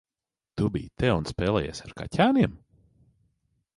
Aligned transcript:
Tu 0.61 0.69
biji 0.77 0.89
te 1.03 1.11
un 1.17 1.29
spēlējies 1.31 1.83
ar 1.89 1.93
kaķēniem? 2.01 2.57